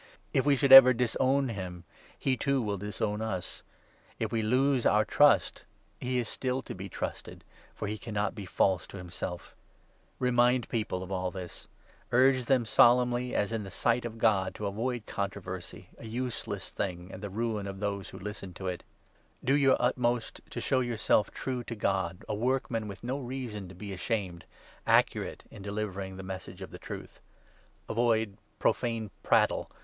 [0.33, 1.83] If we should ever disown him,
[2.17, 3.61] he, too, will disown us.
[4.17, 5.63] If we lose 13 our trust,
[5.99, 7.43] he is still to be trusted,
[7.75, 11.67] for he cannot be false to himselfl' The Dancer of Remind people of all this;
[12.11, 16.07] urge them solemnly, 14 controversy, as in the sight of God, to avoid controversy, a
[16.07, 18.81] useless thing and the ruin of those who listen to it.
[19.43, 19.93] Do your 15 II.
[19.93, 20.49] TIMOTHY, 2 3.
[20.49, 23.93] 419 utmost to show yourself true to God, a workman with no reason to be
[23.93, 24.45] ashamed,
[24.87, 27.19] accurate in delivering the Message of the Truth.
[27.87, 29.69] Avoid profane prattle.